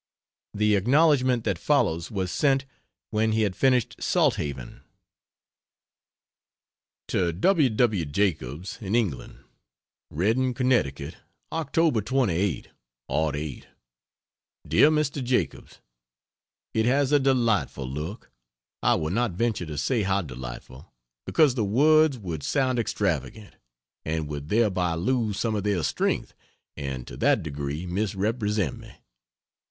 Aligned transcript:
The 0.55 0.73
acknowledgment 0.73 1.43
that 1.43 1.59
follows 1.59 2.09
was 2.09 2.31
sent 2.31 2.65
when 3.11 3.33
he 3.33 3.43
had 3.43 3.55
finished 3.55 3.97
Salthaven. 4.01 4.81
To 7.09 7.31
W. 7.31 7.69
W. 7.69 8.05
Jacobs, 8.05 8.79
in 8.81 8.95
England: 8.95 9.43
REDDING, 10.09 10.55
CONN, 10.55 11.13
Oct. 11.51 12.05
28, 12.05 12.67
'08. 13.11 13.67
DEAR 14.67 14.89
MR. 14.89 15.23
JACOBS, 15.23 15.81
It 16.73 16.85
has 16.87 17.11
a 17.11 17.19
delightful 17.19 17.87
look. 17.87 18.31
I 18.81 18.95
will 18.95 19.11
not 19.11 19.33
venture 19.33 19.67
to 19.67 19.77
say 19.77 20.01
how 20.01 20.23
delightful, 20.23 20.91
because 21.27 21.53
the 21.53 21.63
words 21.63 22.17
would 22.17 22.41
sound 22.41 22.79
extravagant, 22.79 23.55
and 24.03 24.27
would 24.27 24.49
thereby 24.49 24.95
lose 24.95 25.39
some 25.39 25.53
of 25.53 25.63
their 25.63 25.83
strength 25.83 26.33
and 26.75 27.05
to 27.05 27.15
that 27.17 27.43
degree 27.43 27.85
misrepresent 27.85 28.79
me. 28.79 28.95